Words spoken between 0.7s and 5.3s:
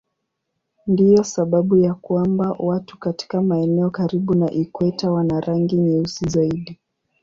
Ndiyo sababu ya kwamba watu katika maeneo karibu na ikweta